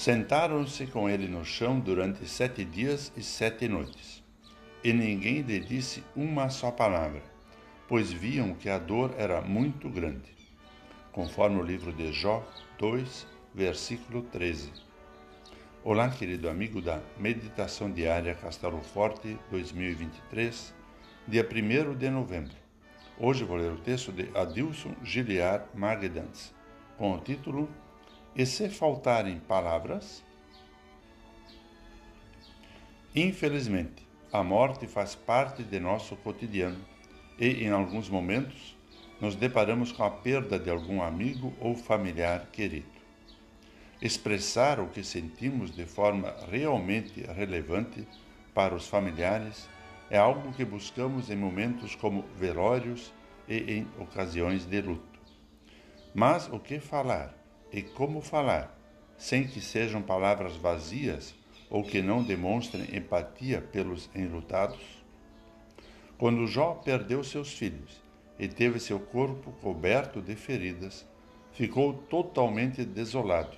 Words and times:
Sentaram-se 0.00 0.86
com 0.86 1.10
ele 1.10 1.28
no 1.28 1.44
chão 1.44 1.78
durante 1.78 2.26
sete 2.26 2.64
dias 2.64 3.12
e 3.18 3.22
sete 3.22 3.68
noites. 3.68 4.24
E 4.82 4.94
ninguém 4.94 5.42
lhe 5.42 5.60
disse 5.60 6.02
uma 6.16 6.48
só 6.48 6.70
palavra, 6.70 7.20
pois 7.86 8.10
viam 8.10 8.54
que 8.54 8.70
a 8.70 8.78
dor 8.78 9.14
era 9.18 9.42
muito 9.42 9.90
grande. 9.90 10.34
Conforme 11.12 11.60
o 11.60 11.62
livro 11.62 11.92
de 11.92 12.14
Jó 12.14 12.42
2, 12.78 13.26
versículo 13.54 14.22
13. 14.22 14.72
Olá, 15.84 16.08
querido 16.08 16.48
amigo 16.48 16.80
da 16.80 16.98
Meditação 17.18 17.92
Diária 17.92 18.34
Castelo 18.34 18.80
Forte 18.80 19.38
2023, 19.50 20.74
dia 21.28 21.46
1 21.46 21.94
de 21.94 22.08
novembro. 22.08 22.56
Hoje 23.18 23.44
vou 23.44 23.58
ler 23.58 23.70
o 23.70 23.76
texto 23.76 24.12
de 24.12 24.30
Adilson 24.34 24.94
Giliar 25.04 25.66
Magdans, 25.74 26.54
com 26.96 27.12
o 27.12 27.18
título 27.18 27.68
e 28.34 28.46
se 28.46 28.68
faltarem 28.68 29.40
palavras? 29.40 30.24
Infelizmente, 33.14 34.06
a 34.32 34.42
morte 34.42 34.86
faz 34.86 35.14
parte 35.14 35.64
de 35.64 35.80
nosso 35.80 36.14
cotidiano 36.16 36.84
e, 37.38 37.64
em 37.64 37.70
alguns 37.70 38.08
momentos, 38.08 38.76
nos 39.20 39.34
deparamos 39.34 39.90
com 39.90 40.04
a 40.04 40.10
perda 40.10 40.58
de 40.58 40.70
algum 40.70 41.02
amigo 41.02 41.52
ou 41.60 41.74
familiar 41.74 42.46
querido. 42.52 43.00
Expressar 44.00 44.80
o 44.80 44.88
que 44.88 45.02
sentimos 45.02 45.74
de 45.74 45.84
forma 45.84 46.34
realmente 46.50 47.20
relevante 47.22 48.06
para 48.54 48.74
os 48.74 48.86
familiares 48.86 49.68
é 50.08 50.16
algo 50.16 50.52
que 50.52 50.64
buscamos 50.64 51.30
em 51.30 51.36
momentos 51.36 51.94
como 51.94 52.22
velórios 52.36 53.12
e 53.48 53.74
em 53.74 53.88
ocasiões 53.98 54.64
de 54.64 54.80
luto. 54.80 55.20
Mas 56.14 56.48
o 56.48 56.58
que 56.58 56.80
falar? 56.80 57.39
E 57.72 57.82
como 57.82 58.20
falar, 58.20 58.76
sem 59.16 59.46
que 59.46 59.60
sejam 59.60 60.02
palavras 60.02 60.56
vazias 60.56 61.34
ou 61.68 61.84
que 61.84 62.02
não 62.02 62.22
demonstrem 62.22 62.96
empatia 62.96 63.60
pelos 63.60 64.10
enlutados? 64.14 65.00
Quando 66.18 66.46
Jó 66.46 66.74
perdeu 66.74 67.22
seus 67.22 67.52
filhos 67.52 68.02
e 68.38 68.48
teve 68.48 68.80
seu 68.80 68.98
corpo 68.98 69.52
coberto 69.62 70.20
de 70.20 70.34
feridas, 70.34 71.06
ficou 71.52 71.92
totalmente 71.92 72.84
desolado. 72.84 73.56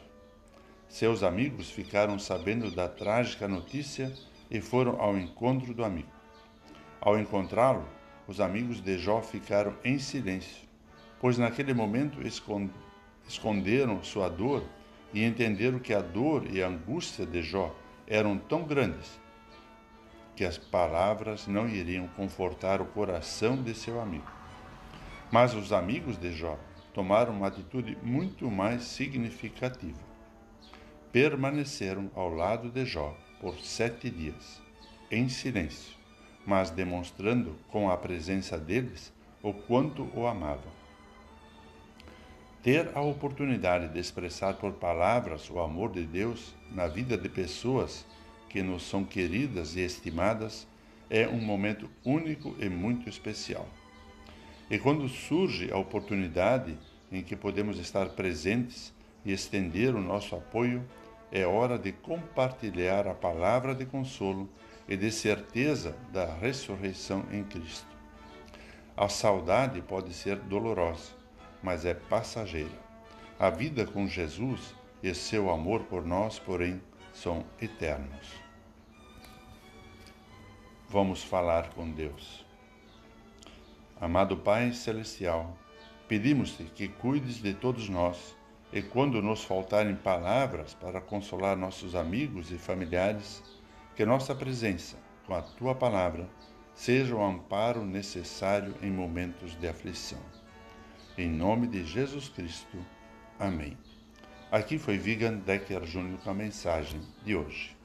Seus 0.89 1.23
amigos 1.23 1.71
ficaram 1.71 2.19
sabendo 2.19 2.71
da 2.71 2.89
trágica 2.89 3.49
notícia 3.49 4.13
e 4.51 4.61
foram 4.61 5.01
ao 5.01 5.17
encontro 5.17 5.73
do 5.73 5.85
amigo. 5.85 6.11
Ao 7.01 7.19
encontrá-lo, 7.19 7.89
os 8.29 8.41
amigos 8.41 8.81
de 8.81 8.99
Jó 8.99 9.23
ficaram 9.23 9.75
em 9.85 9.99
silêncio, 9.99 10.69
pois 11.19 11.39
naquele 11.39 11.73
momento 11.73 12.21
esconderam 13.27 14.03
sua 14.03 14.28
dor 14.28 14.65
e 15.12 15.25
entenderam 15.25 15.78
que 15.78 15.92
a 15.92 16.01
dor 16.01 16.47
e 16.51 16.62
a 16.62 16.69
angústia 16.69 17.27
de 17.27 17.42
Jó 17.42 17.75
eram 18.06 18.39
tão 18.39 18.64
grandes 18.64 19.20
que 20.34 20.45
as 20.45 20.56
palavras 20.56 21.47
não 21.47 21.69
iriam 21.69 22.09
confortar 22.09 22.81
o 22.81 22.87
coração 22.87 23.62
de 23.62 23.75
seu 23.75 24.01
amigo. 24.01 24.31
Mas 25.31 25.55
os 25.55 25.73
amigos 25.73 26.19
de 26.19 26.33
Jó 26.33 26.59
tomaram 26.95 27.33
uma 27.33 27.48
atitude 27.48 27.97
muito 28.03 28.51
mais 28.51 28.83
significativa. 28.84 30.01
Permaneceram 31.11 32.11
ao 32.14 32.29
lado 32.29 32.70
de 32.70 32.84
Jó 32.84 33.17
por 33.41 33.59
sete 33.61 34.09
dias, 34.09 34.62
em 35.11 35.29
silêncio, 35.29 35.95
mas 36.47 36.70
demonstrando 36.70 37.57
com 37.69 37.91
a 37.91 37.97
presença 37.97 38.59
deles 38.59 39.12
o 39.42 39.53
quanto 39.53 40.09
o 40.14 40.27
amavam. 40.27 40.82
Ter 42.63 42.93
a 42.95 43.01
oportunidade 43.01 43.89
de 43.89 43.99
expressar 43.99 44.55
por 44.55 44.75
palavras 44.75 45.51
o 45.51 45.59
amor 45.59 45.91
de 45.91 46.07
Deus 46.07 46.55
na 46.71 46.87
vida 46.87 47.19
de 47.19 47.29
pessoas 47.29 48.07
que 48.49 48.63
nos 48.63 48.89
são 48.89 49.05
queridas 49.05 49.75
e 49.75 49.81
estimadas 49.81 50.65
é 51.11 51.27
um 51.27 51.41
momento 51.41 51.91
único 52.05 52.55
e 52.61 52.69
muito 52.69 53.09
especial. 53.09 53.67
E 54.70 54.79
quando 54.79 55.09
surge 55.09 55.73
a 55.73 55.77
oportunidade 55.77 56.79
em 57.11 57.20
que 57.20 57.35
podemos 57.35 57.81
estar 57.81 58.11
presentes 58.11 58.95
e 59.25 59.33
estender 59.33 59.92
o 59.97 60.01
nosso 60.01 60.36
apoio, 60.36 60.85
é 61.33 61.45
hora 61.45 61.77
de 61.77 61.91
compartilhar 61.91 63.09
a 63.09 63.15
palavra 63.15 63.75
de 63.75 63.86
consolo 63.86 64.48
e 64.89 64.97
de 64.97 65.11
certeza 65.11 65.97
da 66.13 66.33
ressurreição 66.33 67.25
em 67.33 67.42
Cristo. 67.42 67.89
A 68.97 69.09
saudade 69.09 69.83
pode 69.83 70.15
ser 70.15 70.36
dolorosa 70.36 71.22
mas 71.62 71.84
é 71.84 71.95
passageira. 71.95 72.80
A 73.39 73.50
vida 73.50 73.86
com 73.86 74.06
Jesus 74.06 74.74
e 75.02 75.14
seu 75.14 75.50
amor 75.50 75.84
por 75.84 76.05
nós, 76.05 76.39
porém, 76.39 76.80
são 77.12 77.45
eternos. 77.61 78.42
Vamos 80.89 81.23
falar 81.23 81.70
com 81.70 81.90
Deus. 81.90 82.45
Amado 84.00 84.36
Pai 84.36 84.73
Celestial, 84.73 85.56
pedimos-te 86.08 86.64
que 86.64 86.89
cuides 86.89 87.36
de 87.36 87.55
todos 87.55 87.89
nós 87.89 88.36
e, 88.73 88.83
quando 88.83 89.23
nos 89.23 89.44
faltarem 89.44 89.94
palavras 89.94 90.74
para 90.74 91.00
consolar 91.00 91.56
nossos 91.56 91.94
amigos 91.94 92.50
e 92.50 92.58
familiares, 92.58 93.42
que 93.94 94.05
nossa 94.05 94.34
presença 94.34 94.96
com 95.27 95.34
a 95.34 95.42
tua 95.42 95.74
palavra 95.74 96.29
seja 96.74 97.14
o 97.14 97.23
amparo 97.23 97.84
necessário 97.84 98.74
em 98.83 98.90
momentos 98.90 99.55
de 99.55 99.68
aflição. 99.68 100.20
Em 101.18 101.28
nome 101.28 101.67
de 101.67 101.84
Jesus 101.84 102.30
Cristo. 102.30 102.78
Amém. 103.39 103.77
Aqui 104.50 104.78
foi 104.78 104.96
Vigan 104.96 105.34
Decker 105.34 105.84
Júnior 105.84 106.18
com 106.20 106.30
a 106.30 106.34
mensagem 106.34 107.02
de 107.23 107.36
hoje. 107.36 107.77